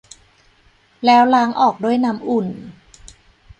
[1.05, 2.47] แล้วล้างออกด้วยน้ำอุ่น